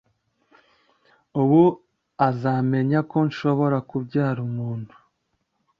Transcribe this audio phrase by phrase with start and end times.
[1.41, 1.63] Ubu
[2.27, 4.93] azamenya ko nhobora kubyara umuntu,